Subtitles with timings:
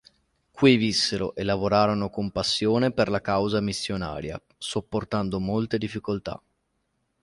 [0.49, 6.41] Qui vissero e lavorarono con passione per la causa missionaria, sopportando molte difficoltà.